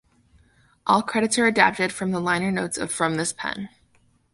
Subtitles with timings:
[0.87, 3.69] All credits are adapted from the liner notes of "From This Pen".